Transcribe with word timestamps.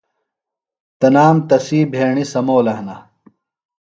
تنام 0.99 1.37
تسی 1.47 1.79
بھیݨیۡ 1.91 2.29
سمولہ 2.31 2.73
ہِنہ۔ 2.77 2.97